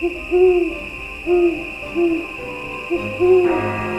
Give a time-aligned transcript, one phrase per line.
[0.00, 0.58] Hoo hoo
[1.24, 1.48] hoo
[1.94, 2.18] hoo
[2.88, 3.97] hoo hoo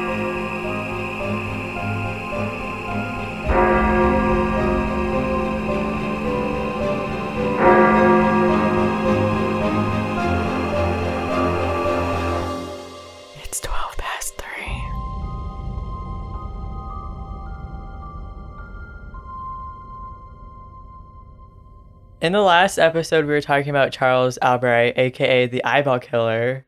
[22.22, 26.66] In the last episode, we were talking about Charles Albright, aka the eyeball killer,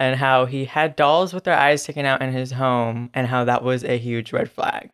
[0.00, 3.44] and how he had dolls with their eyes taken out in his home, and how
[3.44, 4.90] that was a huge red flag.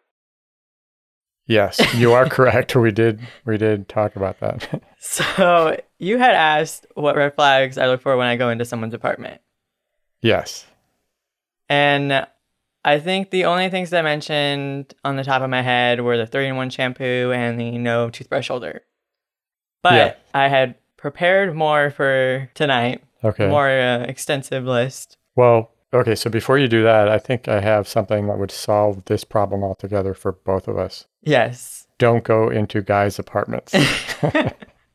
[1.46, 2.74] Yes, you are correct.
[2.74, 4.82] We did we did talk about that.
[5.04, 8.94] So, you had asked what red flags I look for when I go into someone's
[8.94, 9.40] apartment.
[10.20, 10.64] yes.
[11.68, 12.24] And
[12.84, 16.16] I think the only things that I mentioned on the top of my head were
[16.16, 18.82] the three in one shampoo and the no toothbrush holder.
[19.82, 20.14] But Yeah.
[20.34, 23.48] I had prepared more for tonight, Okay.
[23.48, 25.16] more uh, extensive list.
[25.36, 29.04] Well, okay, so before you do that, I think I have something that would solve
[29.06, 31.06] this problem altogether for both of us.
[31.22, 31.86] Yes.
[31.98, 33.74] Don't go into guys' apartments.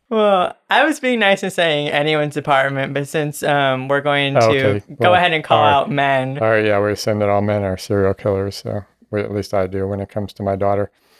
[0.09, 4.45] Well, I was being nice and saying anyone's apartment, but since um, we're going to
[4.45, 4.80] okay.
[4.88, 5.73] go Well, ahead and call right.
[5.73, 9.33] out men, All right, yeah, we're assume that all men are serial killers, so at
[9.33, 10.91] least I do when it comes to my daughter.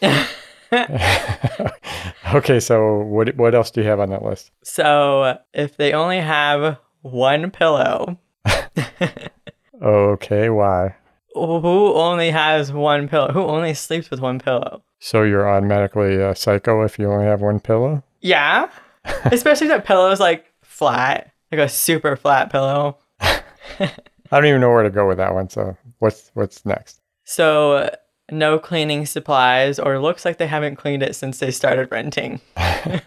[2.34, 4.50] okay, so what what else do you have on that list?
[4.62, 8.18] so if they only have one pillow,
[9.82, 10.94] Okay, why?
[11.34, 13.32] who only has one pillow?
[13.32, 14.82] Who only sleeps with one pillow?
[14.98, 18.02] So you're automatically a psycho if you only have one pillow?
[18.20, 18.68] Yeah.
[19.24, 22.98] Especially if that pillow is like flat, like a super flat pillow.
[23.20, 23.90] I
[24.32, 25.48] don't even know where to go with that one.
[25.48, 27.00] So what's what's next?
[27.24, 27.88] So
[28.30, 32.40] no cleaning supplies, or looks like they haven't cleaned it since they started renting.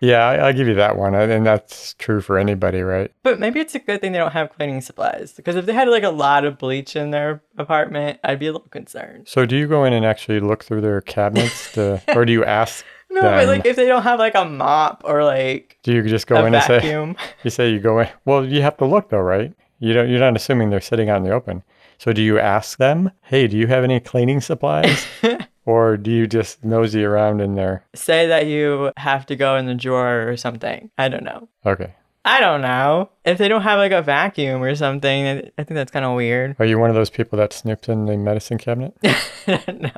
[0.00, 3.10] Yeah, I, I'll give you that one, and that's true for anybody, right?
[3.22, 5.88] But maybe it's a good thing they don't have cleaning supplies because if they had
[5.88, 9.26] like a lot of bleach in their apartment, I'd be a little concerned.
[9.26, 12.44] So do you go in and actually look through their cabinets, to, or do you
[12.44, 12.84] ask?
[13.08, 16.26] No, but like if they don't have like a mop or like Do you just
[16.26, 16.80] go a in and say?
[16.80, 18.08] vacuum, You say you go in.
[18.26, 19.54] Well, you have to look though, right?
[19.78, 20.10] You don't.
[20.10, 21.62] You're not assuming they're sitting out in the open.
[21.98, 25.06] So do you ask them, "Hey, do you have any cleaning supplies?"
[25.64, 27.84] or do you just nosy around in there?
[27.94, 30.90] say that you have to go in the drawer or something.
[30.98, 31.48] I don't know.
[31.64, 31.94] Okay.
[32.26, 33.10] I don't know.
[33.24, 36.56] If they don't have like a vacuum or something, I think that's kind of weird.
[36.58, 38.96] Are you one of those people that snooped in the medicine cabinet?
[39.46, 39.90] no.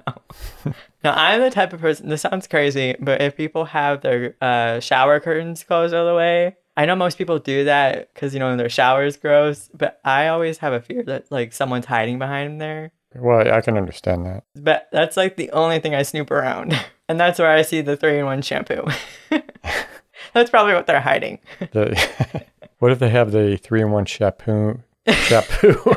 [1.04, 4.78] no, I'm the type of person, this sounds crazy, but if people have their uh,
[4.81, 8.56] shower curtains closed all the way, I know most people do that because, you know,
[8.56, 12.92] their shower's gross, but I always have a fear that like someone's hiding behind there.
[13.16, 14.44] well, I can understand that.
[14.54, 16.72] But that's like the only thing I snoop around.
[17.10, 18.86] And that's where I see the three in one shampoo.
[20.34, 21.38] that's probably what they're hiding.
[21.72, 22.44] The,
[22.80, 24.82] what if they have the three-in-one shampoo?
[25.08, 25.96] Shampoo.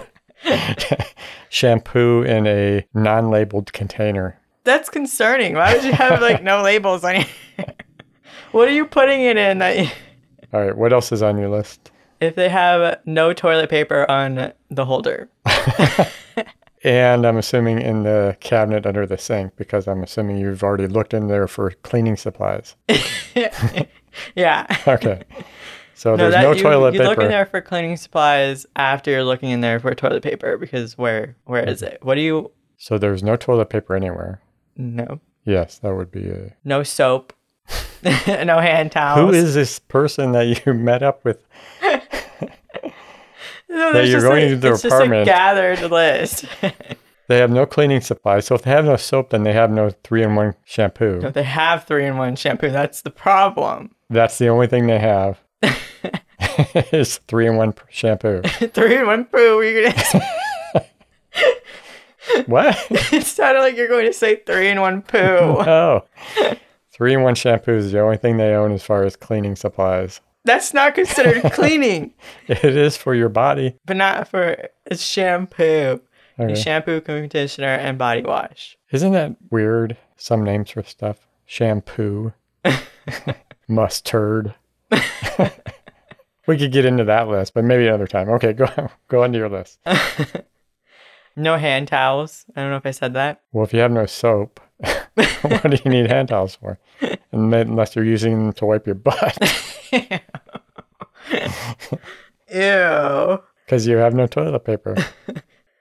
[1.49, 4.39] shampoo in a non-labeled container.
[4.63, 5.55] That's concerning.
[5.55, 7.65] Why would you have like no labels on here?
[8.51, 9.91] what are you putting it in that you-
[10.53, 10.75] All right.
[10.75, 11.91] What else is on your list?
[12.21, 15.29] if they have no toilet paper on the holder?
[16.83, 21.13] And I'm assuming in the cabinet under the sink because I'm assuming you've already looked
[21.13, 22.75] in there for cleaning supplies.
[24.35, 24.65] yeah.
[24.87, 25.21] Okay.
[25.93, 27.03] So there's no you, toilet you paper.
[27.03, 30.57] You look in there for cleaning supplies after you're looking in there for toilet paper
[30.57, 31.99] because where where is it?
[32.01, 34.41] What do you So there's no toilet paper anywhere.
[34.75, 36.55] no Yes, that would be a.
[36.63, 37.33] no soap,
[38.45, 39.33] no hand towels.
[39.33, 41.45] Who is this person that you met up with?
[43.69, 45.25] no, that you're going a, to their it's apartment?
[45.25, 46.45] Just a gathered list.
[47.27, 48.45] They have no cleaning supplies.
[48.45, 51.21] So if they have no soap, then they have no three-in-one shampoo.
[51.21, 52.69] But they have three in one shampoo.
[52.69, 53.95] That's the problem.
[54.09, 55.39] That's the only thing they have.
[56.91, 58.41] is three-in-one shampoo.
[58.41, 59.61] three in one poo.
[59.61, 60.85] You're gonna.
[62.45, 62.77] What?
[62.89, 65.17] it sounded like you're going to say three in one poo.
[65.17, 66.05] Oh.
[67.01, 70.21] Three-in-one shampoo is the only thing they own as far as cleaning supplies.
[70.45, 72.13] That's not considered cleaning,
[72.47, 73.75] It is for your body.
[73.87, 74.55] but not for
[74.85, 75.99] it's shampoo.
[76.39, 76.53] Okay.
[76.53, 78.77] Shampoo, conditioner, and body wash.
[78.91, 79.97] Isn't that weird?
[80.15, 81.17] Some names for stuff.
[81.47, 82.33] Shampoo.
[83.67, 84.53] Mustard.
[86.45, 88.29] we could get into that list, but maybe another time.
[88.29, 88.67] Okay, go
[89.07, 89.79] go on to your list.
[91.35, 92.45] No hand towels.
[92.57, 93.41] I don't know if I said that.
[93.53, 94.59] Well, if you have no soap,
[95.41, 96.79] what do you need hand towels for?
[97.31, 99.37] Unless you're using them to wipe your butt,
[102.51, 103.39] Ew.
[103.65, 104.95] because you have no toilet paper.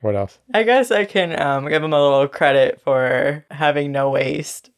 [0.01, 0.39] What else?
[0.55, 4.71] I guess I can um, give them a little credit for having no waste.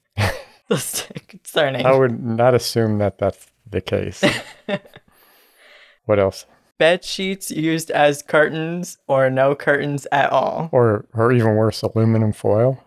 [0.69, 1.85] That's concerning.
[1.87, 4.25] I would not assume that that's the case.
[6.07, 6.47] what else?
[6.79, 10.69] bed sheets used as curtains or no curtains at all.
[10.73, 12.83] Or, or even worse, aluminum foil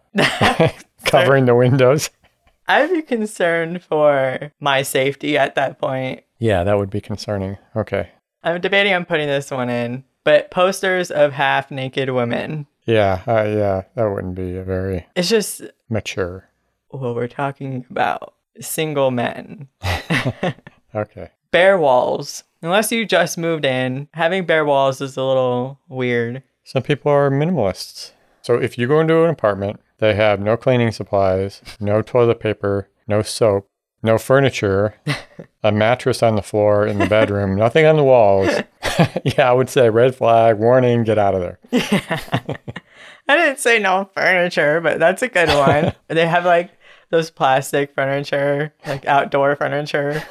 [1.11, 2.09] covering the windows.
[2.67, 6.23] I'd be concerned for my safety at that point.
[6.39, 7.57] Yeah, that would be concerning.
[7.75, 8.09] Okay.
[8.43, 12.67] I'm debating on putting this one in, but posters of half naked women.
[12.85, 16.49] Yeah, uh, yeah, that wouldn't be a very It's just mature.
[16.89, 19.67] what we're talking about single men.
[20.93, 21.29] Okay.
[21.51, 22.43] bare walls.
[22.61, 26.41] Unless you just moved in, having bare walls is a little weird.
[26.63, 28.11] Some people are minimalists.
[28.41, 32.89] So if you go into an apartment, they have no cleaning supplies, no toilet paper,
[33.07, 33.69] no soap,
[34.03, 34.95] no furniture,
[35.63, 38.47] a mattress on the floor in the bedroom, nothing on the walls.
[39.24, 41.59] yeah, I would say red flag, warning, get out of there.
[41.71, 42.57] yeah.
[43.27, 45.94] I didn't say no furniture, but that's a good one.
[46.07, 46.69] they have like
[47.09, 50.24] those plastic furniture, like outdoor furniture.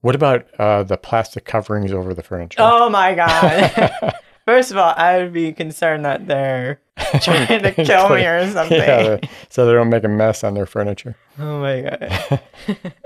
[0.00, 2.58] What about uh, the plastic coverings over the furniture?
[2.60, 4.14] Oh my god.
[4.48, 6.80] First of all, I would be concerned that they're
[7.20, 8.78] trying to kill me or something.
[8.78, 9.18] Yeah,
[9.50, 11.16] so they don't make a mess on their furniture.
[11.38, 12.40] Oh my god.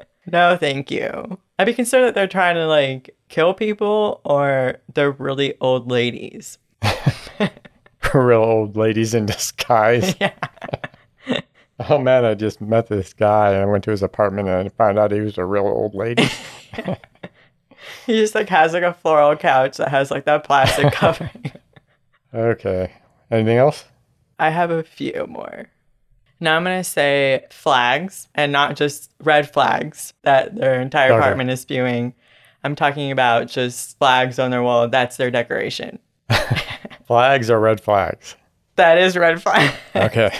[0.32, 1.36] no, thank you.
[1.58, 6.58] I'd be concerned that they're trying to like kill people or they're really old ladies.
[8.14, 10.14] Real old ladies in disguise.
[10.20, 10.34] Yeah.
[11.88, 14.68] Oh man, I just met this guy and I went to his apartment and I
[14.68, 16.28] found out he was a real old lady.
[18.06, 21.52] He just like has like a floral couch that has like that plastic covering.
[22.34, 22.92] okay.
[23.30, 23.84] Anything else?
[24.38, 25.66] I have a few more.
[26.40, 31.18] Now I'm gonna say flags and not just red flags that their entire Okay.
[31.18, 32.14] apartment is spewing.
[32.64, 34.88] I'm talking about just flags on their wall.
[34.88, 35.98] That's their decoration.
[37.06, 38.36] Flags or red flags?
[38.76, 39.74] That is red flag.
[39.94, 40.32] Okay.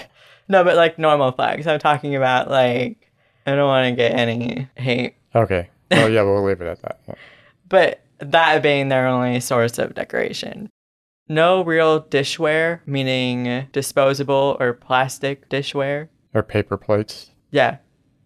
[0.49, 1.67] no, but like normal flags.
[1.67, 3.11] I'm talking about like
[3.47, 5.69] I don't want to get any hate, Okay.
[5.91, 7.01] Oh yeah, we'll leave it at that.
[7.73, 10.69] But that being their only source of decoration.
[11.27, 16.09] No real dishware, meaning disposable or plastic dishware.
[16.35, 17.31] Or paper plates.
[17.51, 17.79] Yeah,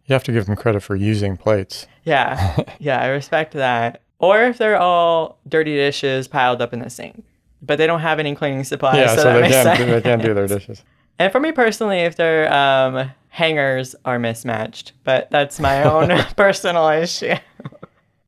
[0.06, 1.86] You have to give them credit for using plates.
[2.02, 2.56] Yeah.
[2.80, 4.02] yeah, I respect that.
[4.18, 7.24] Or if they're all dirty dishes piled up in the sink.
[7.62, 8.96] But they don't have any cleaning supplies.
[8.96, 10.82] yeah, so, so, they can't they can't do their dishes.
[11.20, 16.88] And for me personally, if their um, hangers are mismatched, but that's my own personal
[16.88, 17.34] issue.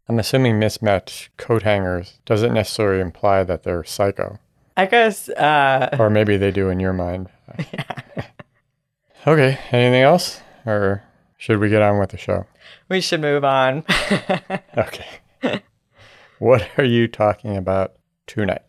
[0.08, 4.38] I'm assuming mismatched coat hangers doesn't necessarily imply that they're psycho.
[4.76, 7.28] I guess uh, Or maybe they do in your mind.
[9.26, 9.58] Okay.
[9.72, 10.40] Anything else?
[10.64, 11.02] Or
[11.36, 12.46] should we get on with the show?
[12.88, 13.84] we should move on.
[14.78, 15.62] Okay.
[16.38, 17.94] what are you talking about
[18.26, 18.62] tonight?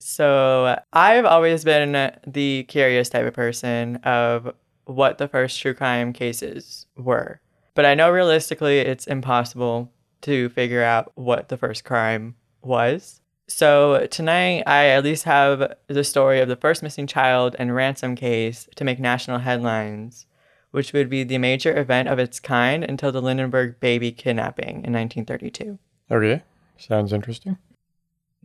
[0.00, 6.12] so I've always been the curious type of person of what the first true crime
[6.12, 7.40] cases were.
[7.74, 9.90] But I know realistically it's impossible
[10.22, 13.20] to figure out what the first crime was.
[13.46, 18.14] So tonight, I at least have the story of the first missing child and ransom
[18.14, 20.26] case to make national headlines,
[20.70, 24.92] which would be the major event of its kind until the Lindenberg baby kidnapping in
[24.92, 25.78] 1932.
[26.10, 26.42] Okay.
[26.76, 27.56] Sounds interesting.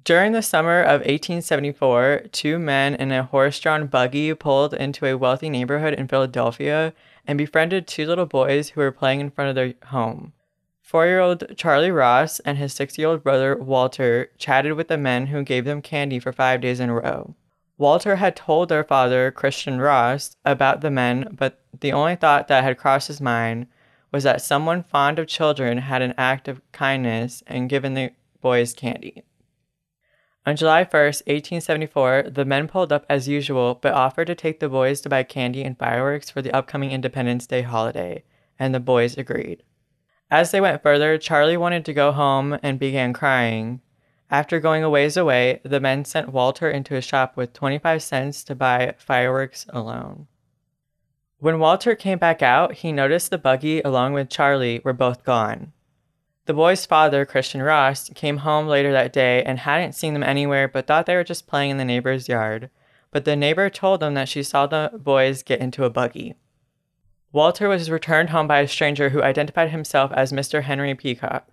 [0.04, 5.18] During the summer of 1874, two men in a horse drawn buggy pulled into a
[5.18, 6.94] wealthy neighborhood in Philadelphia
[7.26, 10.34] and befriended two little boys who were playing in front of their home.
[10.84, 14.98] Four year old Charlie Ross and his six year old brother Walter chatted with the
[14.98, 17.36] men who gave them candy for five days in a row.
[17.78, 22.66] Walter had told their father, Christian Ross, about the men, but the only thought that
[22.66, 23.68] had crossed his mind
[24.12, 28.74] was that someone fond of children had an act of kindness and given the boys
[28.74, 29.24] candy.
[30.46, 34.68] On July 1st, 1874, the men pulled up as usual but offered to take the
[34.68, 38.24] boys to buy candy and fireworks for the upcoming Independence Day holiday,
[38.60, 39.64] and the boys agreed.
[40.32, 43.82] As they went further, Charlie wanted to go home and began crying.
[44.32, 48.44] After going a ways away, the men sent Walter into a shop with 25 cents
[48.46, 50.28] to buy fireworks alone.
[51.38, 55.74] When Walter came back out, he noticed the buggy along with Charlie were both gone.
[56.46, 60.68] The boy's father, Christian Ross, came home later that day and hadn't seen them anywhere
[60.68, 62.70] but thought they were just playing in the neighbor's yard.
[63.12, 66.36] But the neighbor told them that she saw the boys get into a buggy.
[67.34, 70.62] Walter was returned home by a stranger who identified himself as Mr.
[70.62, 71.48] Henry Peacock.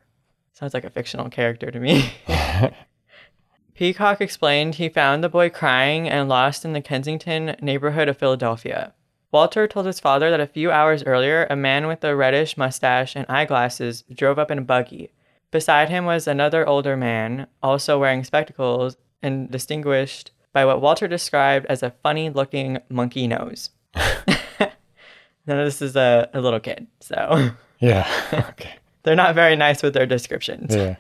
[0.53, 2.13] Sounds like a fictional character to me.
[3.75, 8.93] Peacock explained he found the boy crying and lost in the Kensington neighborhood of Philadelphia.
[9.33, 13.17] Walter told his father that a few hours earlier, a man with a reddish mustache
[13.17, 15.13] and eyeglasses drove up in a buggy.
[15.51, 21.65] Beside him was another older man, also wearing spectacles and distinguished by what Walter described
[21.71, 23.71] as a funny looking monkey nose.
[25.57, 28.07] now, this is a, a little kid, so Yeah.
[28.33, 28.75] Okay.
[29.03, 30.75] they're not very nice with their descriptions.
[30.75, 30.97] Yeah.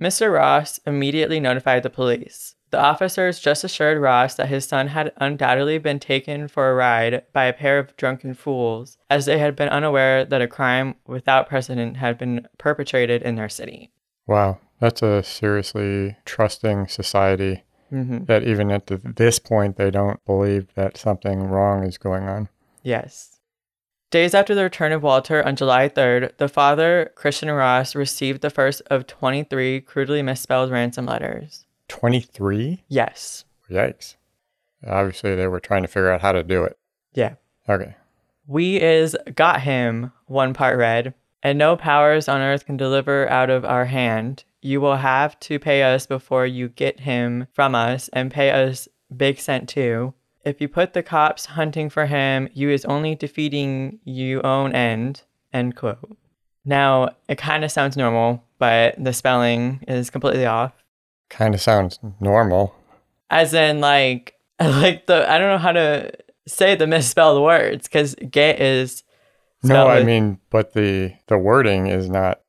[0.00, 0.32] Mr.
[0.32, 2.54] Ross immediately notified the police.
[2.70, 7.22] The officers just assured Ross that his son had undoubtedly been taken for a ride
[7.32, 11.48] by a pair of drunken fools, as they had been unaware that a crime without
[11.48, 13.90] precedent had been perpetrated in their city.
[14.26, 20.22] Wow, that's a seriously trusting society hmm that even at th- this point they don't
[20.26, 22.50] believe that something wrong is going on.
[22.82, 23.37] Yes.
[24.10, 28.48] Days after the return of Walter on July 3rd, the father, Christian Ross, received the
[28.48, 31.66] first of 23 crudely misspelled ransom letters.
[31.88, 32.84] 23?
[32.88, 33.44] Yes.
[33.70, 34.16] Yikes.
[34.86, 36.78] Obviously, they were trying to figure out how to do it.
[37.12, 37.34] Yeah.
[37.68, 37.96] Okay.
[38.46, 41.12] We is got him, one part read,
[41.42, 44.44] and no powers on earth can deliver out of our hand.
[44.62, 48.88] You will have to pay us before you get him from us and pay us
[49.14, 50.14] big cent too.
[50.48, 55.22] If you put the cops hunting for him, you is only defeating you own end.
[55.52, 56.16] End quote.
[56.64, 60.72] Now, it kind of sounds normal, but the spelling is completely off.
[61.28, 62.74] Kind of sounds normal.
[63.30, 66.10] As in, like, like the, I don't know how to
[66.46, 69.02] say the misspelled words because get is.
[69.62, 72.40] No, I with- mean, but the the wording is not.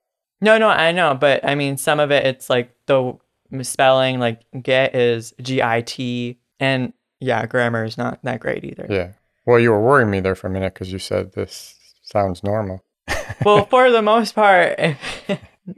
[0.41, 3.17] No, no, I know, but I mean, some of it, it's like the
[3.61, 8.87] spelling, like get is G I T, and yeah, grammar is not that great either.
[8.89, 9.11] Yeah.
[9.45, 12.83] Well, you were worrying me there for a minute because you said this sounds normal.
[13.45, 14.79] well, for the most part,
[15.27, 15.35] you,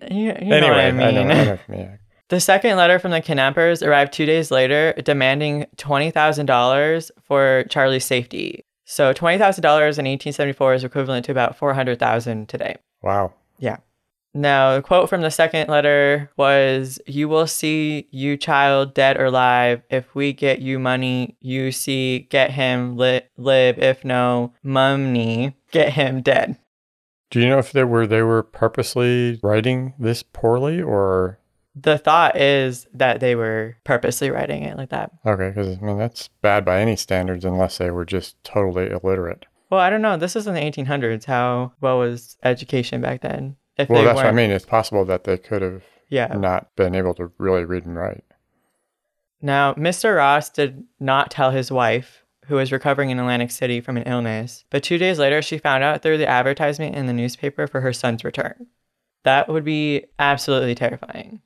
[0.10, 1.01] you know anyway, what I mean.
[1.01, 2.00] I know, I know mean.
[2.29, 8.63] The second letter from the kidnappers arrived two days later, demanding $20,000 for Charlie's safety.
[8.86, 12.77] So $20,000 in 1874 is equivalent to about 400000 today.
[13.01, 13.33] Wow.
[14.33, 19.25] Now, the quote from the second letter was You will see you child dead or
[19.25, 19.81] alive.
[19.89, 23.77] If we get you money, you see, get him li- live.
[23.77, 26.57] If no, mumney, get him dead.
[27.29, 31.39] Do you know if they were they were purposely writing this poorly or
[31.75, 35.11] The thought is that they were purposely writing it like that.
[35.25, 35.50] okay?
[35.50, 39.45] Because I mean that's bad by any standards unless they were just totally illiterate.
[39.69, 40.17] Well, I don't know.
[40.17, 41.23] This is in the 1800s.
[41.25, 43.55] How well was education back then?
[43.81, 44.51] If Well, that's what I mean.
[44.51, 46.27] It's possible that they could have Yeah.
[46.27, 48.23] not been able to really read and write.
[49.41, 50.17] Now, Mr.
[50.17, 54.65] Ross did not tell his wife, who was recovering in Atlantic City from an illness,
[54.69, 57.93] but two days later she found out through the advertisement in the newspaper for her
[57.93, 58.67] son's return.
[59.23, 61.41] That would be absolutely terrifying.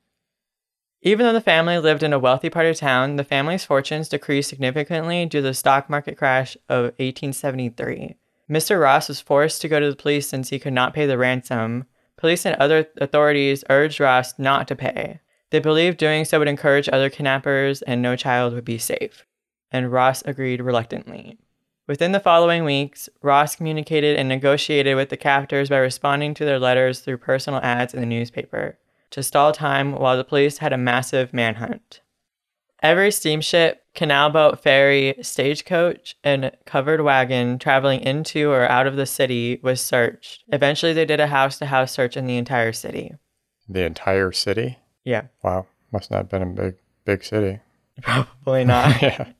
[1.02, 4.48] Even though the family lived in a wealthy part of town, the family's fortunes decreased
[4.50, 8.16] significantly due to the stock market crash of 1873.
[8.50, 8.80] Mr.
[8.80, 11.84] Ross was forced to go to the police since he could not pay the ransom.
[12.26, 15.20] Police and other authorities urged Ross not to pay.
[15.50, 19.24] They believed doing so would encourage other kidnappers and no child would be safe.
[19.70, 21.38] And Ross agreed reluctantly.
[21.86, 26.58] Within the following weeks, Ross communicated and negotiated with the captors by responding to their
[26.58, 28.76] letters through personal ads in the newspaper
[29.10, 32.00] to stall time while the police had a massive manhunt.
[32.86, 39.06] Every steamship, canal boat, ferry, stagecoach, and covered wagon traveling into or out of the
[39.06, 40.44] city was searched.
[40.52, 43.10] Eventually, they did a house to house search in the entire city.
[43.68, 44.78] The entire city.
[45.02, 46.74] Yeah, Wow, must not have been a big
[47.04, 47.58] big city.
[48.02, 49.02] probably not.
[49.02, 49.32] yeah,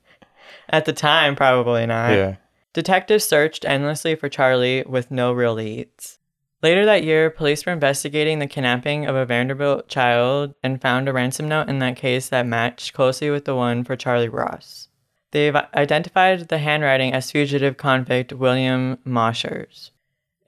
[0.69, 2.15] At the time, probably not.
[2.15, 2.37] yeah.
[2.73, 6.19] Detectives searched endlessly for Charlie with no real leads.
[6.67, 11.13] Later that year, police were investigating the kidnapping of a Vanderbilt child and found a
[11.13, 14.89] ransom note in that case that matched closely with the one for Charlie Ross.
[15.31, 19.93] They've identified the handwriting as fugitive convict William Mosher's.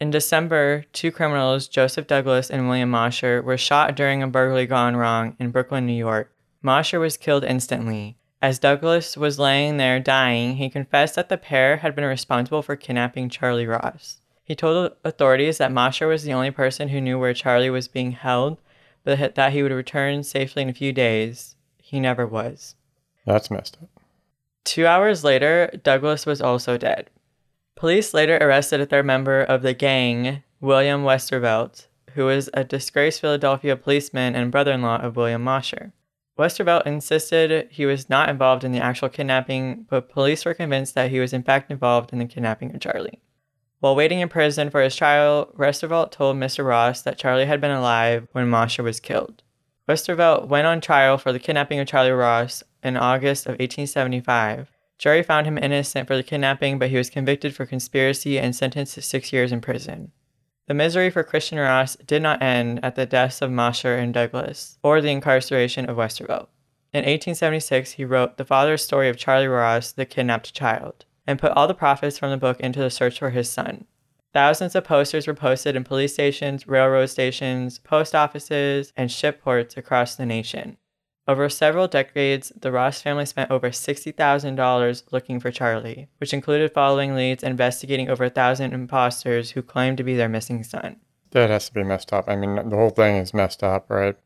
[0.00, 4.96] In December, two criminals, Joseph Douglas and William Mosher, were shot during a burglary gone
[4.96, 6.32] wrong in Brooklyn, New York.
[6.60, 8.16] Mosher was killed instantly.
[8.42, 12.74] As Douglas was laying there dying, he confessed that the pair had been responsible for
[12.74, 14.20] kidnapping Charlie Ross.
[14.48, 18.12] He told authorities that Mosher was the only person who knew where Charlie was being
[18.12, 18.56] held,
[19.04, 21.54] but that he would return safely in a few days.
[21.76, 22.74] He never was.
[23.26, 23.90] That's messed up.
[24.64, 27.10] Two hours later, Douglas was also dead.
[27.76, 33.20] Police later arrested a third member of the gang, William Westervelt, who was a disgraced
[33.20, 35.92] Philadelphia policeman and brother in law of William Mosher.
[36.38, 41.10] Westervelt insisted he was not involved in the actual kidnapping, but police were convinced that
[41.10, 43.20] he was in fact involved in the kidnapping of Charlie.
[43.80, 46.64] While waiting in prison for his trial, Westervelt told Mr.
[46.64, 49.42] Ross that Charlie had been alive when Mosher was killed.
[49.88, 54.70] Westervelt went on trial for the kidnapping of Charlie Ross in August of 1875.
[54.98, 58.94] Jury found him innocent for the kidnapping, but he was convicted for conspiracy and sentenced
[58.94, 60.10] to six years in prison.
[60.66, 64.78] The misery for Christian Ross did not end at the deaths of Mosher and Douglas,
[64.82, 66.48] or the incarceration of Westervelt.
[66.92, 71.52] In 1876, he wrote The Father's Story of Charlie Ross, the Kidnapped Child, and put
[71.52, 73.84] all the profits from the book into the search for his son.
[74.32, 79.76] Thousands of posters were posted in police stations, railroad stations, post offices, and ship ports
[79.76, 80.78] across the nation.
[81.26, 87.14] Over several decades, the Ross family spent over $60,000 looking for Charlie, which included following
[87.14, 90.96] leads and investigating over a thousand imposters who claimed to be their missing son.
[91.32, 92.24] That has to be messed up.
[92.26, 94.16] I mean, the whole thing is messed up, right?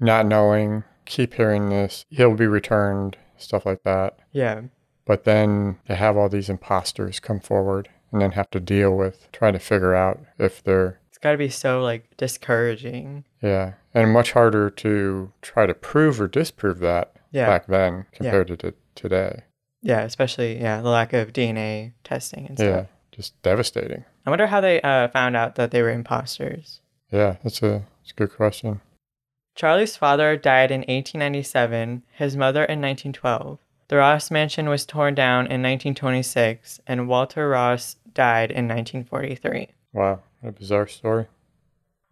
[0.00, 4.18] Not knowing, keep hearing this, he'll be returned, stuff like that.
[4.32, 4.62] Yeah.
[5.06, 9.30] But then to have all these imposters come forward and then have to deal with
[9.32, 13.24] trying to figure out if they're, It's got to be so like discouraging.
[13.42, 17.46] yeah, and much harder to try to prove or disprove that Yeah.
[17.46, 19.42] back then compared to t- today.
[19.82, 22.66] Yeah, especially yeah, the lack of DNA testing and stuff.
[22.66, 24.04] Yeah, just devastating.
[24.24, 26.80] I wonder how they uh, found out that they were imposters.
[27.12, 28.80] Yeah, that's a, that's a good question.
[29.54, 33.58] Charlie's father died in 1897, his mother in 1912.
[33.88, 39.68] The Ross mansion was torn down in 1926, and Walter Ross died in 1943.
[39.92, 41.26] Wow, what a bizarre story.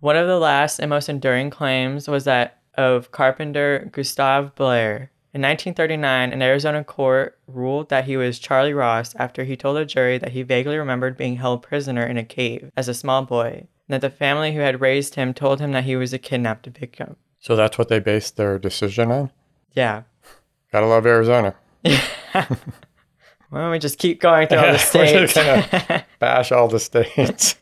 [0.00, 5.10] One of the last and most enduring claims was that of carpenter Gustav Blair.
[5.34, 9.86] In 1939, an Arizona court ruled that he was Charlie Ross after he told a
[9.86, 13.66] jury that he vaguely remembered being held prisoner in a cave as a small boy,
[13.88, 16.66] and that the family who had raised him told him that he was a kidnapped
[16.66, 17.16] victim.
[17.38, 19.30] So that's what they based their decision on?
[19.72, 20.02] Yeah.
[20.70, 21.54] Gotta love Arizona.
[21.82, 26.04] Why don't we just keep going through all the We're just states?
[26.18, 27.56] Bash all the states.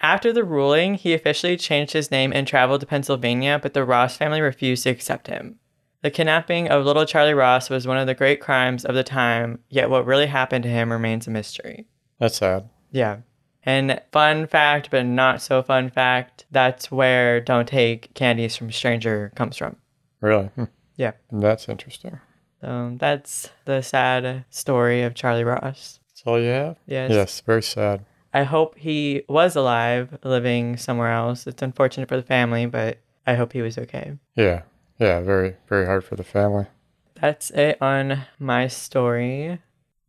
[0.00, 4.16] After the ruling, he officially changed his name and traveled to Pennsylvania, but the Ross
[4.16, 5.58] family refused to accept him.
[6.02, 9.60] The kidnapping of little Charlie Ross was one of the great crimes of the time,
[9.68, 11.86] yet what really happened to him remains a mystery.
[12.18, 12.68] That's sad.
[12.90, 13.18] Yeah.
[13.62, 19.32] And fun fact, but not so fun fact, that's where Don't Take Candies from Stranger
[19.34, 19.76] comes from.
[20.20, 20.46] Really?
[20.46, 20.64] Hmm.
[20.96, 21.12] Yeah.
[21.32, 22.20] That's interesting.
[22.60, 26.00] So that's the sad story of Charlie Ross.
[26.08, 26.76] That's all you have?
[26.86, 27.10] Yes.
[27.10, 28.04] Yes, very sad.
[28.32, 31.46] I hope he was alive, living somewhere else.
[31.46, 34.18] It's unfortunate for the family, but I hope he was okay.
[34.34, 34.62] Yeah.
[34.98, 36.66] Yeah, very, very hard for the family.
[37.14, 39.60] That's it on my story.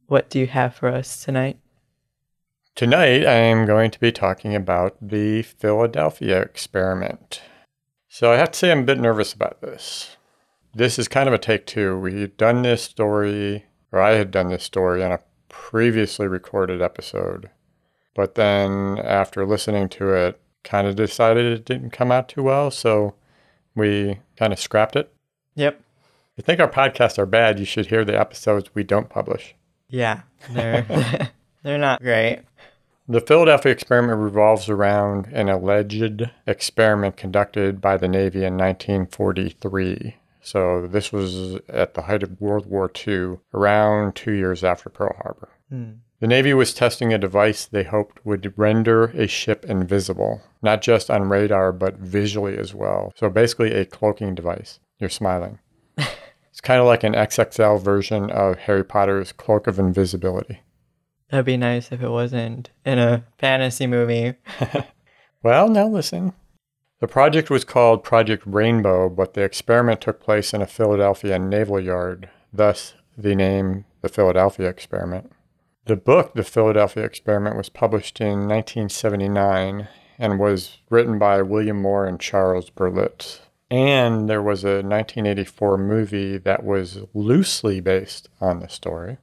[0.08, 1.58] What do you have for us tonight?
[2.76, 7.42] Tonight, I am going to be talking about the Philadelphia experiment.
[8.10, 10.17] So, I have to say, I'm a bit nervous about this.
[10.78, 11.98] This is kind of a take two.
[11.98, 16.84] We had done this story, or I had done this story on a previously recorded
[16.84, 17.50] episode.
[18.14, 22.70] But then, after listening to it, kind of decided it didn't come out too well.
[22.70, 23.16] So,
[23.74, 25.12] we kind of scrapped it.
[25.56, 25.80] Yep.
[25.80, 29.56] If you think our podcasts are bad, you should hear the episodes we don't publish.
[29.90, 30.22] Yeah.
[30.52, 30.86] They're
[31.64, 32.44] they're not great.
[33.08, 40.18] The Philadelphia experiment revolves around an alleged experiment conducted by the Navy in 1943.
[40.48, 45.14] So this was at the height of World War II, around two years after Pearl
[45.22, 45.50] Harbor.
[45.70, 45.92] Hmm.
[46.22, 51.12] The Navy was testing a device they hoped would render a ship invisible, not just
[51.12, 53.12] on radar, but visually as well.
[53.18, 54.80] So basically, a cloaking device.
[55.00, 55.60] You're smiling.
[55.98, 60.62] it's kind of like an XXL version of Harry Potter's Cloak of Invisibility.
[61.30, 64.36] That'd be nice if it wasn't in a fantasy movie.
[65.44, 66.34] Well, now listen.
[67.00, 71.80] The project was called Project Rainbow, but the experiment took place in a Philadelphia naval
[71.80, 75.32] yard, thus the name the Philadelphia Experiment.
[75.86, 82.08] The book, The Philadelphia Experiment, was published in 1979 and was written by William Moore
[82.08, 83.42] and Charles Berlitz.
[83.70, 89.18] And there was a 1984 movie that was loosely based on the story.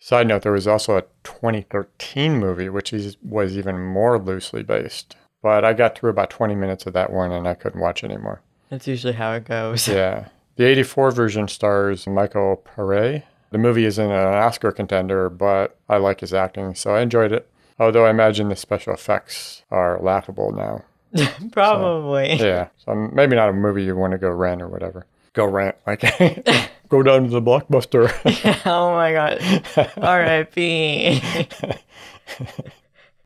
[0.00, 5.16] Side note, there was also a 2013 movie, which is, was even more loosely based.
[5.42, 8.40] But I got through about 20 minutes of that one and I couldn't watch anymore.
[8.70, 9.88] That's usually how it goes.
[9.88, 10.28] Yeah.
[10.56, 13.22] The 84 version stars Michael Pare.
[13.50, 17.48] The movie isn't an Oscar contender, but I like his acting, so I enjoyed it.
[17.78, 20.82] Although I imagine the special effects are laughable now.
[21.52, 22.34] Probably.
[22.34, 22.68] Yeah.
[22.84, 25.06] So maybe not a movie you want to go rent or whatever.
[25.32, 26.00] Go rent, like
[26.88, 28.10] go down to the blockbuster.
[28.66, 29.40] oh my god.
[29.96, 31.22] R.I.P.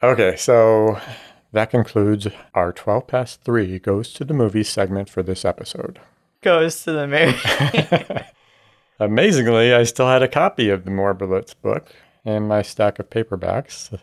[0.03, 1.01] Okay, so
[1.53, 6.01] that concludes our 12 past 3 goes to the movie segment for this episode.
[6.41, 8.25] Goes to the movie.
[8.99, 13.99] Amazingly, I still had a copy of the Moore-Berlitz book in my stack of paperbacks.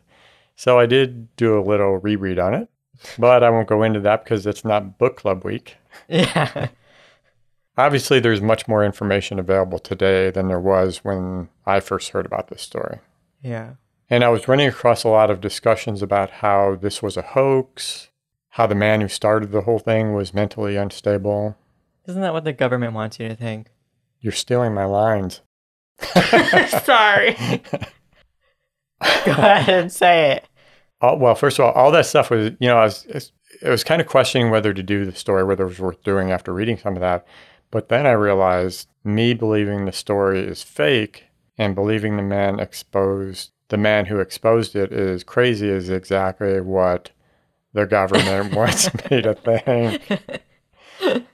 [0.56, 2.70] So I did do a little reread on it,
[3.18, 5.78] but I won't go into that because it's not book club week.
[6.08, 6.68] yeah.
[7.78, 12.50] Obviously, there's much more information available today than there was when I first heard about
[12.50, 13.00] this story.
[13.42, 13.76] Yeah.
[14.10, 18.10] And I was running across a lot of discussions about how this was a hoax,
[18.50, 21.56] how the man who started the whole thing was mentally unstable.
[22.08, 23.68] Isn't that what the government wants you to think?
[24.20, 25.42] You're stealing my lines.
[26.84, 27.36] Sorry.
[29.26, 30.46] Go ahead and say it.
[31.02, 33.84] all, well, first of all, all that stuff was, you know, I was, it was
[33.84, 36.78] kind of questioning whether to do the story, whether it was worth doing after reading
[36.78, 37.26] some of that.
[37.72, 41.26] But then I realized me believing the story is fake
[41.58, 47.12] and believing the man exposed, the man who exposed it is crazy is exactly what
[47.74, 50.22] the government wants me to think.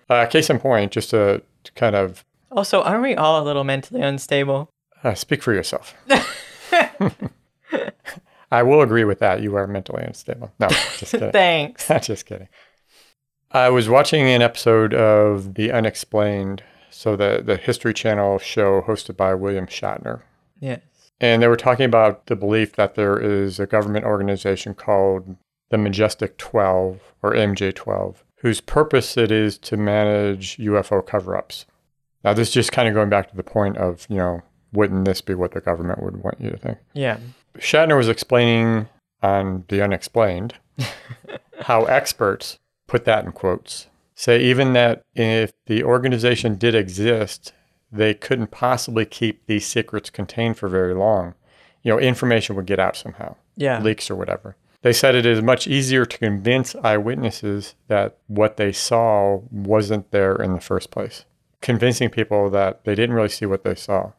[0.10, 3.64] Uh, case in point, just to, to kind of Also, aren't we all a little
[3.64, 4.70] mentally unstable?
[5.04, 5.94] uh, speak for yourself.
[8.52, 9.42] I will agree with that.
[9.42, 10.52] You are mentally unstable.
[10.60, 11.32] No, just kidding.
[11.34, 11.88] Thanks.
[12.02, 12.48] Just kidding.
[13.52, 19.18] I was watching an episode of The Unexplained, so the the History Channel show hosted
[19.18, 20.22] by William Shatner.
[20.60, 20.80] Yes.
[21.20, 25.38] And they were talking about the belief that there is a government organization called
[25.70, 31.66] the Majestic 12 or MJ12, whose purpose it is to manage UFO cover ups.
[32.24, 34.42] Now, this is just kind of going back to the point of, you know,
[34.74, 36.78] wouldn't this be what the government would want you to think?
[36.94, 37.18] Yeah.
[37.58, 38.90] Shatner was explaining
[39.24, 40.56] on The Unexplained
[41.62, 47.54] how experts, put that in quotes, say even that if the organization did exist,
[47.96, 51.34] they couldn't possibly keep these secrets contained for very long.
[51.84, 53.80] You know, information would get out somehow, Yeah.
[53.82, 54.56] leaks or whatever.
[54.82, 60.36] They said it is much easier to convince eyewitnesses that what they saw wasn't there
[60.36, 61.26] in the first place,
[61.62, 64.12] convincing people that they didn't really see what they saw.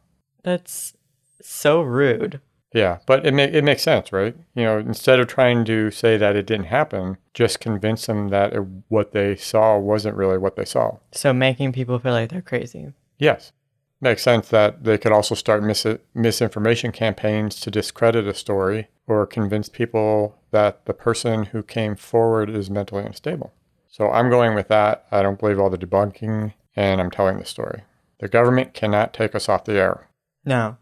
[0.43, 0.95] That's
[1.41, 2.41] so rude.
[2.73, 4.37] Yeah, but it ma- it makes sense, right?
[4.55, 8.53] You know, instead of trying to say that it didn't happen, just convince them that
[8.53, 10.97] it, what they saw wasn't really what they saw.
[11.13, 12.93] So making people feel like they're crazy.
[13.19, 13.53] Yes,
[14.01, 19.27] makes sense that they could also start mis- misinformation campaigns to discredit a story or
[19.27, 23.53] convince people that the person who came forward is mentally unstable.
[23.89, 25.07] So I'm going with that.
[25.11, 27.83] I don't believe all the debunking, and I'm telling the story.
[28.21, 30.09] The government cannot take us off the air.
[30.45, 30.77] No.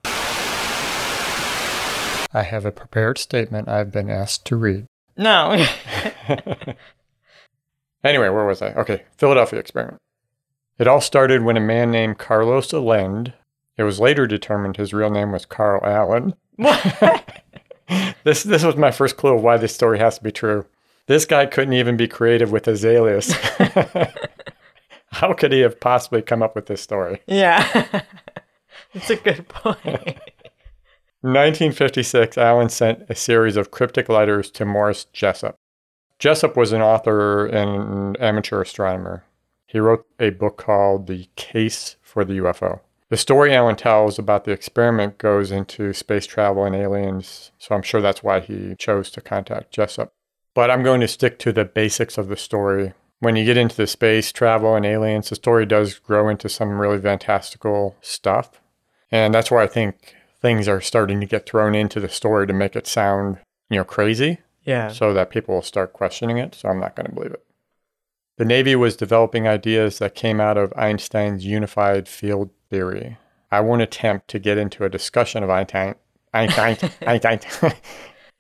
[2.33, 4.87] I have a prepared statement I've been asked to read.
[5.17, 5.65] No.
[8.05, 8.69] Anyway, where was I?
[8.75, 9.99] Okay, Philadelphia experiment.
[10.79, 13.33] It all started when a man named Carlos Allende,
[13.77, 16.35] it was later determined his real name was Carl Allen.
[18.25, 20.65] This this was my first clue of why this story has to be true.
[21.07, 23.33] This guy couldn't even be creative with his alias.
[25.13, 27.21] How could he have possibly come up with this story?
[27.27, 27.63] Yeah.
[28.95, 30.19] That's a good point.
[31.21, 35.57] 1956, Allen sent a series of cryptic letters to Morris Jessup.
[36.19, 39.25] Jessup was an author and an amateur astronomer.
[39.75, 42.79] He wrote a book called The Case for the UFO.
[43.09, 47.83] The story Allen tells about the experiment goes into space travel and aliens, so I'm
[47.83, 50.13] sure that's why he chose to contact Jessup.
[50.55, 52.93] But I'm going to stick to the basics of the story.
[53.19, 56.79] When you get into the space travel and aliens, the story does grow into some
[56.79, 58.61] really fantastical stuff.
[59.11, 62.53] And that's why I think things are starting to get thrown into the story to
[62.53, 64.87] make it sound, you know, crazy Yeah.
[64.87, 66.55] so that people will start questioning it.
[66.55, 67.43] So I'm not going to believe it.
[68.37, 73.17] The Navy was developing ideas that came out of Einstein's unified field theory.
[73.53, 75.95] I won't attempt to get into a discussion of Einstein.
[76.33, 77.39] Einstein, Einstein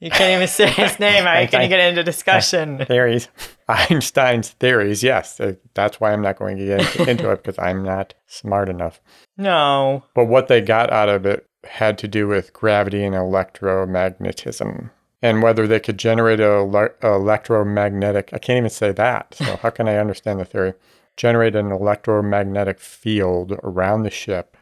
[0.01, 1.23] You can't even say his name.
[1.25, 2.85] How can you get into discussion?
[2.87, 3.29] theories.
[3.69, 5.39] Einstein's theories, yes.
[5.39, 8.69] uh, That's why I'm not going to get into- into it because I'm not smart
[8.69, 9.01] enough.
[9.37, 10.03] No.
[10.15, 14.91] But what they got out of it had to do with gravity and electromagnetism
[15.25, 19.35] and whether they could generate a ele- electromagnetic, I can't even say that.
[19.35, 20.75] So, how can I understand the theory?
[21.17, 24.59] Generate an electromagnetic field around the ship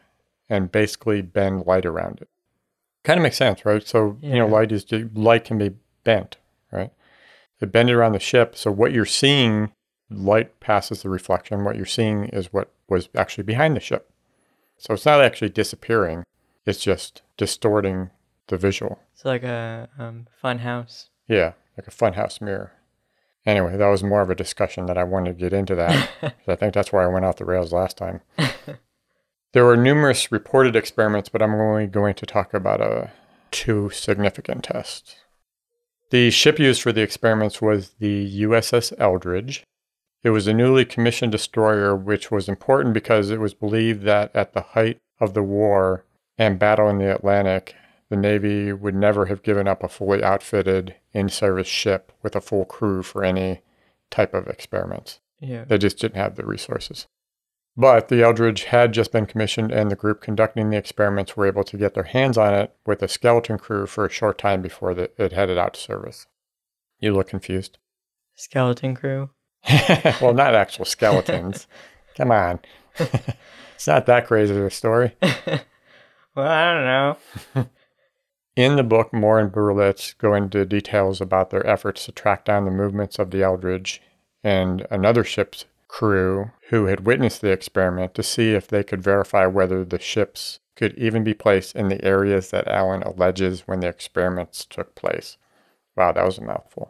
[0.49, 2.29] and basically bend light around it.
[3.03, 3.85] Kind of makes sense, right?
[3.85, 5.71] So, you know, light is light can be
[6.05, 6.37] bent,
[6.71, 6.91] right?
[7.59, 8.55] They bend it around the ship.
[8.55, 9.73] So, what you're seeing,
[10.09, 11.65] light passes the reflection.
[11.65, 14.09] What you're seeing is what was actually behind the ship.
[14.77, 16.23] So it's not actually disappearing,
[16.65, 18.11] it's just distorting
[18.47, 18.99] the visual.
[19.13, 21.09] It's like a um, fun house.
[21.27, 22.73] Yeah, like a funhouse mirror.
[23.45, 26.09] Anyway, that was more of a discussion that I wanted to get into that.
[26.47, 28.21] I think that's where I went off the rails last time.
[29.51, 33.07] there were numerous reported experiments, but I'm only going to talk about uh,
[33.51, 35.15] two significant tests.
[36.09, 39.63] The ship used for the experiments was the USS Eldridge.
[40.23, 44.53] It was a newly commissioned destroyer, which was important because it was believed that at
[44.53, 46.05] the height of the war
[46.37, 47.75] and battle in the Atlantic,
[48.13, 52.41] the Navy would never have given up a fully outfitted in service ship with a
[52.41, 53.61] full crew for any
[54.11, 55.19] type of experiments.
[55.39, 55.65] Yeah.
[55.65, 57.07] They just didn't have the resources.
[57.75, 61.63] But the Eldridge had just been commissioned, and the group conducting the experiments were able
[61.63, 64.93] to get their hands on it with a skeleton crew for a short time before
[64.93, 66.27] the, it headed out to service.
[66.99, 67.79] You look confused.
[68.35, 69.31] Skeleton crew.
[70.21, 71.65] well, not actual skeletons.
[72.15, 72.59] Come on.
[72.99, 75.15] it's not that crazy of a story.
[76.35, 76.85] Well, I don't
[77.55, 77.69] know.
[78.55, 82.65] In the book, Moore and Berlitz go into details about their efforts to track down
[82.65, 83.99] the movements of the Eldridge
[84.43, 89.47] and another ship's crew who had witnessed the experiment to see if they could verify
[89.47, 93.87] whether the ships could even be placed in the areas that Allen alleges when the
[93.87, 95.37] experiments took place.
[95.95, 96.89] Wow, that was a mouthful.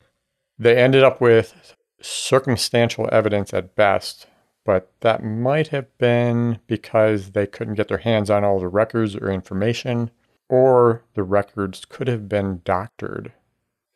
[0.58, 4.26] they ended up with circumstantial evidence at best,
[4.64, 9.14] but that might have been because they couldn't get their hands on all the records
[9.14, 10.10] or information
[10.52, 13.32] or the records could have been doctored.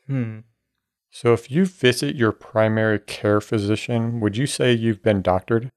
[0.07, 0.39] Hmm.
[1.11, 5.71] So, if you visit your primary care physician, would you say you've been doctored?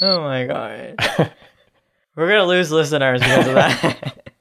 [0.00, 0.96] Oh my god.
[2.16, 4.34] We're gonna lose listeners because of that.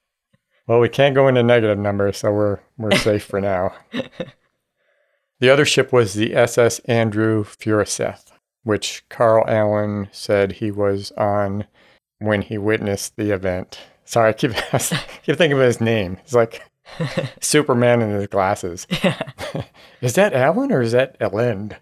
[0.66, 3.74] well, we can't go into negative numbers, so we're we're safe for now.
[5.40, 8.30] The other ship was the SS Andrew Furuseth,
[8.62, 11.64] which Carl Allen said he was on
[12.22, 13.78] when he witnessed the event.
[14.04, 16.18] Sorry, I keep, I keep thinking of his name.
[16.22, 16.62] He's like
[17.40, 18.86] Superman in his glasses.
[19.04, 19.20] yeah.
[20.00, 21.76] is that Allen or is that Allende?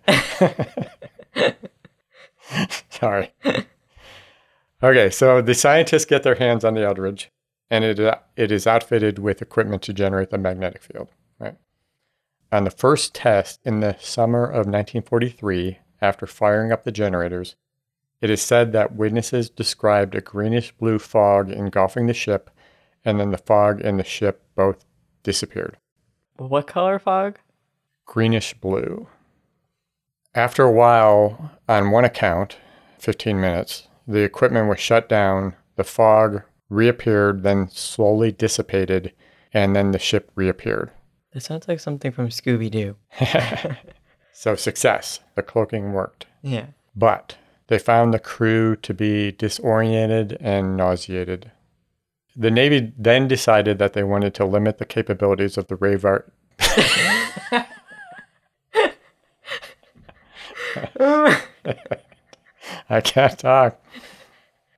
[2.90, 3.33] Sorry.
[4.83, 7.31] Okay, so the scientists get their hands on the Eldridge,
[7.70, 11.09] and it, uh, it is outfitted with equipment to generate the magnetic field.
[11.38, 11.57] Right.
[12.50, 17.57] On the first test in the summer of 1943, after firing up the generators,
[18.20, 22.50] it is said that witnesses described a greenish blue fog engulfing the ship,
[23.04, 24.85] and then the fog and the ship both
[25.22, 25.78] disappeared.
[26.37, 27.38] What color fog?
[28.06, 29.09] Greenish blue.
[30.35, 32.56] After a while, on one account,
[32.98, 39.12] 15 minutes, the equipment was shut down, the fog reappeared, then slowly dissipated,
[39.52, 40.90] and then the ship reappeared.
[41.33, 42.96] It sounds like something from Scooby Doo.
[44.33, 45.20] so, success.
[45.37, 46.26] The cloaking worked.
[46.42, 46.66] Yeah.
[46.96, 47.37] But
[47.70, 51.52] they found the crew to be disoriented and nauseated.
[52.35, 56.33] The Navy then decided that they wanted to limit the capabilities of the radar.
[62.90, 63.80] I can't talk.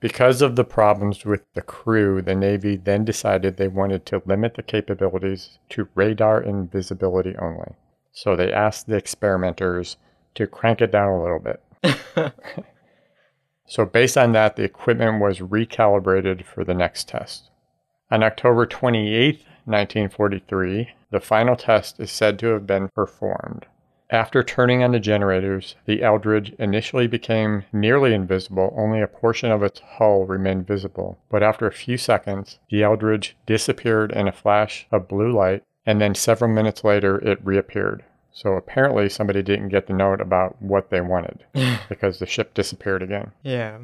[0.00, 4.52] Because of the problems with the crew, the Navy then decided they wanted to limit
[4.54, 7.72] the capabilities to radar invisibility only.
[8.12, 9.96] So they asked the experimenters
[10.34, 12.34] to crank it down a little bit.
[13.66, 17.50] So, based on that, the equipment was recalibrated for the next test.
[18.10, 23.66] On October 28, 1943, the final test is said to have been performed.
[24.10, 29.62] After turning on the generators, the Eldridge initially became nearly invisible, only a portion of
[29.62, 31.18] its hull remained visible.
[31.30, 35.98] But after a few seconds, the Eldridge disappeared in a flash of blue light, and
[35.98, 38.04] then several minutes later, it reappeared.
[38.32, 41.44] So apparently somebody didn't get the note about what they wanted
[41.88, 43.32] because the ship disappeared again.
[43.42, 43.78] Yeah.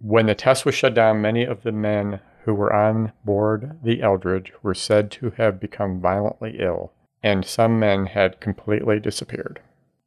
[0.00, 4.02] When the test was shut down, many of the men who were on board the
[4.02, 9.60] Eldridge were said to have become violently ill, and some men had completely disappeared.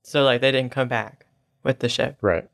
[0.04, 1.26] So, like, they didn't come back
[1.64, 2.18] with the ship.
[2.22, 2.50] Right.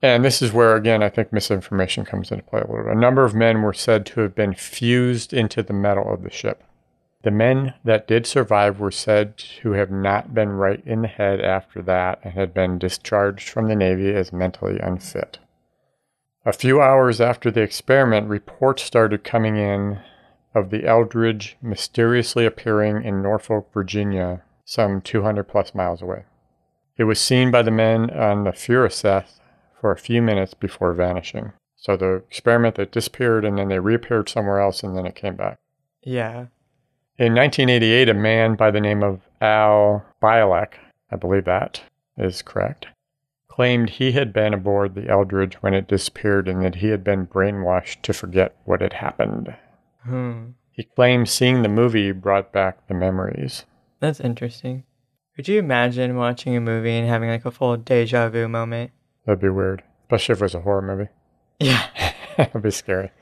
[0.00, 2.92] And this is where, again, I think misinformation comes into play a little bit.
[2.92, 6.30] A number of men were said to have been fused into the metal of the
[6.30, 6.62] ship.
[7.24, 11.40] The men that did survive were said to have not been right in the head
[11.40, 15.38] after that and had been discharged from the Navy as mentally unfit.
[16.44, 20.00] A few hours after the experiment, reports started coming in
[20.54, 26.24] of the Eldridge mysteriously appearing in Norfolk, Virginia, some 200 plus miles away.
[26.98, 29.40] It was seen by the men on the Furuseth
[29.80, 31.54] for a few minutes before vanishing.
[31.74, 35.36] So the experiment that disappeared and then they reappeared somewhere else and then it came
[35.36, 35.56] back.
[36.02, 36.46] Yeah.
[37.16, 40.72] In 1988, a man by the name of Al Bielek,
[41.12, 41.80] I believe that
[42.18, 42.88] is correct,
[43.46, 47.28] claimed he had been aboard the Eldridge when it disappeared and that he had been
[47.28, 49.54] brainwashed to forget what had happened.
[50.02, 50.46] Hmm.
[50.72, 53.64] He claimed seeing the movie brought back the memories.
[54.00, 54.82] That's interesting.
[55.36, 58.90] Could you imagine watching a movie and having like a full deja vu moment?
[59.24, 61.10] That'd be weird, especially if it was a horror movie.
[61.60, 61.86] Yeah.
[62.36, 63.12] That'd be scary.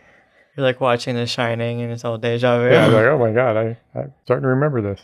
[0.56, 2.70] You're like watching The Shining and it's all deja vu.
[2.70, 5.02] Yeah, like, oh my god, I, I'm starting to remember this.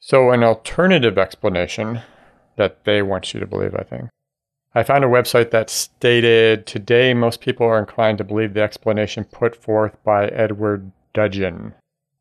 [0.00, 2.02] so, an alternative explanation
[2.56, 4.10] that they want you to believe, I think.
[4.74, 9.24] I found a website that stated today most people are inclined to believe the explanation
[9.24, 11.74] put forth by Edward Dudgeon.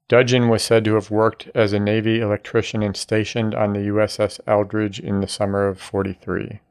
[0.07, 4.39] Dudgeon was said to have worked as a Navy electrician and stationed on the USS
[4.47, 6.61] Eldridge in the summer of 43.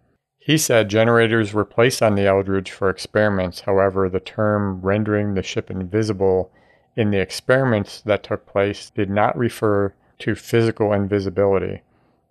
[0.47, 3.63] He said generators were placed on the Eldridge for experiments.
[3.63, 6.53] However, the term rendering the ship invisible
[6.95, 11.83] in the experiments that took place did not refer to physical invisibility.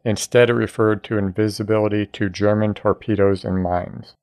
[0.06, 4.14] Instead, it referred to invisibility to German torpedoes and mines.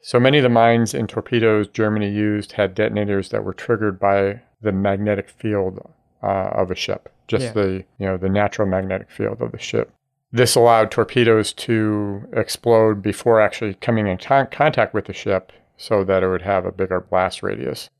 [0.00, 4.42] So many of the mines and torpedoes Germany used had detonators that were triggered by
[4.62, 5.80] the magnetic field
[6.22, 7.52] uh, of a ship, just Yeah.
[7.54, 9.90] the you know the natural magnetic field of the ship.
[10.32, 16.04] This allowed torpedoes to explode before actually coming in con- contact with the ship, so
[16.04, 17.90] that it would have a bigger blast radius.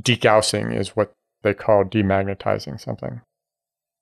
[0.00, 1.12] Degaussing is what
[1.42, 3.20] they call demagnetizing something.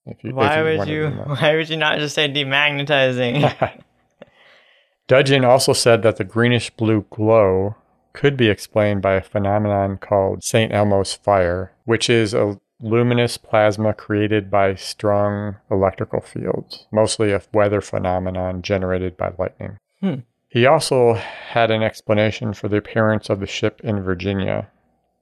[0.06, 1.08] If if Why would wanted to you?
[1.26, 3.82] Why would you not just say demagnetizing?
[5.08, 7.76] Dudgeon also said that the greenish blue glow
[8.12, 10.72] could be explained by a phenomenon called St.
[10.72, 17.80] Elmo's fire, which is a luminous plasma created by strong electrical fields, mostly a weather
[17.80, 19.78] phenomenon generated by lightning.
[20.00, 20.20] Hmm.
[20.48, 24.68] He also had an explanation for the appearance of the ship in Virginia.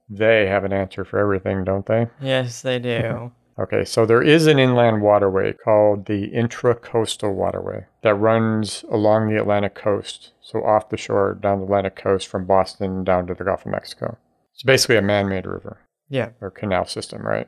[0.09, 2.07] They have an answer for everything, don't they?
[2.21, 3.31] yes, they do.
[3.57, 9.39] Okay, so there is an inland waterway called the Intracoastal Waterway that runs along the
[9.39, 13.45] Atlantic coast, so off the shore down the Atlantic coast from Boston down to the
[13.45, 14.17] Gulf of Mexico.
[14.53, 16.29] It's basically a man made river Yeah.
[16.41, 17.47] or canal system, right?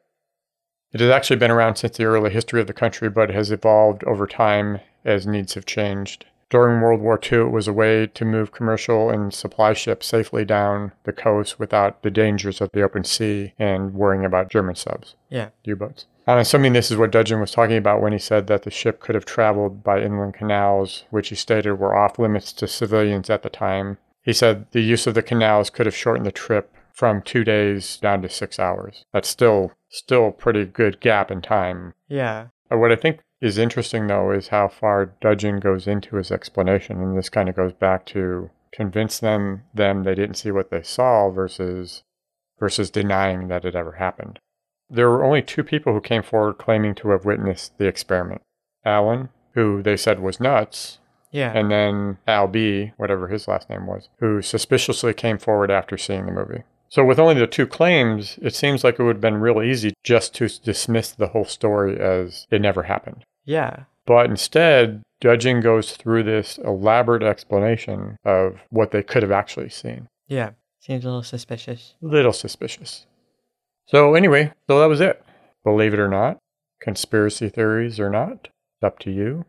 [0.94, 4.04] It has actually been around since the early history of the country, but has evolved
[4.06, 6.26] over time as needs have changed.
[6.50, 10.46] During World War II, it was a way to move commercial and supply ships safely
[10.46, 15.16] down the coast without the dangers of the open sea and worrying about German subs.
[15.30, 15.50] Yeah.
[15.66, 16.06] U-boats.
[16.26, 19.02] I'm assuming this is what Dudgeon was talking about when he said that the ship
[19.02, 23.44] could have traveled by inland canals, which he stated were off limits to civilians at
[23.44, 23.98] the time.
[24.22, 27.98] He said the use of the canals could have shortened the trip from two days
[27.98, 29.06] down to six hours.
[29.14, 31.94] That's still still a pretty good gap in time.
[32.08, 32.48] Yeah.
[32.72, 37.00] Uh, What I think is interesting though is how far Dudgeon goes into his explanation,
[37.02, 40.82] and this kind of goes back to convince them them they didn't see what they
[40.82, 42.04] saw versus
[42.60, 44.40] versus denying that it ever happened.
[44.90, 48.42] There were only two people who came forward claiming to have witnessed the experiment.
[48.84, 50.98] Allen, who they said was nuts,
[51.32, 51.52] Yeah.
[51.54, 56.26] and then Al B, whatever his last name was, who suspiciously came forward after seeing
[56.26, 56.64] the movie.
[56.90, 59.94] So, with only the two claims, it seems like it would have been real easy
[60.04, 63.24] just to dismiss the whole story as it never happened.
[63.46, 63.84] yeah.
[64.06, 70.08] But instead, Dudgeon goes through this elaborate explanation of what they could have actually seen.
[70.30, 70.52] Yeah.
[70.80, 71.96] Seems a little suspicious.
[72.02, 73.06] A little suspicious.
[73.86, 75.22] So, anyway, so that was it.
[75.66, 76.38] Believe it or not,
[76.80, 79.44] conspiracy theories or not, it's up to you.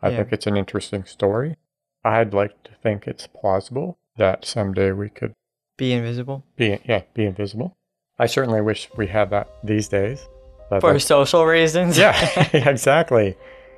[0.00, 0.18] I Yeah.
[0.18, 1.56] think it's an interesting story.
[2.04, 5.32] I'd like to think it's plausible that someday we could
[5.76, 6.44] Be invisible.
[6.56, 7.76] be yeah be invisible.
[8.18, 10.28] I certainly wish we had that these days.
[10.70, 11.98] But For social reasons.
[11.98, 13.28] yeah, exactly.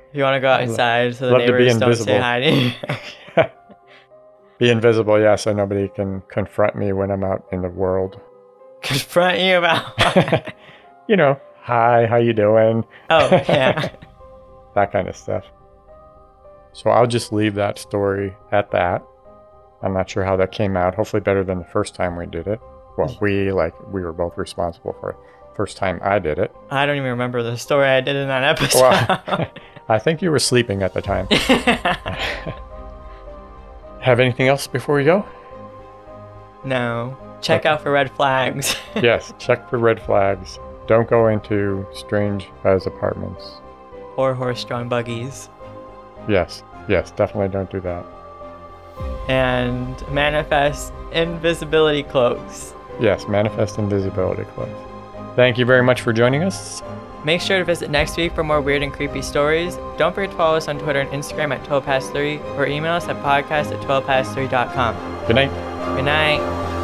[0.09, 2.39] if you want to go outside so the love to be neighbors don't say hi
[2.39, 2.71] to you.
[4.59, 8.19] Be invisible, yeah, so nobody can confront me when I'm out in the world.
[8.81, 10.51] Confront you about.
[11.07, 12.83] you know, hi, how you doing?
[13.11, 13.89] oh, yeah.
[14.73, 15.43] that kind of stuff.
[16.73, 19.03] So I'll just leave that story at that.
[19.81, 20.95] I'm not sure how that came out.
[20.95, 22.59] Hopefully better than the first time we did it.
[22.97, 23.21] Well, mm.
[23.21, 25.17] we like we were both responsible for it.
[25.55, 26.53] First time I did it.
[26.71, 28.81] I don't even remember the story I did in that episode.
[28.81, 29.51] Well,
[29.89, 31.27] I think you were sleeping at the time.
[34.01, 35.25] Have anything else before we go?
[36.63, 37.17] no.
[37.39, 37.69] Check Okay.
[37.69, 38.75] out for red flags.
[38.95, 40.57] yes, check for red flags.
[40.87, 43.61] Don't go into strange Buzz apartments.
[44.15, 45.47] or horse-drawn buggies.
[46.27, 48.03] Yes, yes, definitely don't do that.
[49.27, 52.73] And manifest invisibility cloaks.
[52.99, 54.71] Yes, manifest invisibility cloaks.
[55.35, 56.81] Thank you very much for joining us.
[57.23, 59.75] Make sure to visit next week for more weird and creepy stories.
[59.97, 63.17] Don't forget to follow us on Twitter and Instagram at 12past3 or email us at
[63.17, 65.25] podcast at 12past3.com.
[65.27, 65.95] Good night.
[65.95, 66.76] Good night.